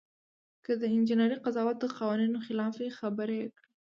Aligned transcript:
که 0.65 0.71
د 0.81 0.83
انجینر 0.95 1.31
قضاوت 1.45 1.77
د 1.79 1.85
قوانینو 1.97 2.37
خلاف 2.45 2.73
وي 2.77 2.89
خبره 2.99 3.33
یې 3.41 3.47
کړئ. 3.57 3.71